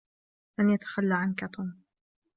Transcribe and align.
لن 0.59 0.69
يتخلى 0.69 1.13
عنك 1.13 1.49
توم. 1.55 1.81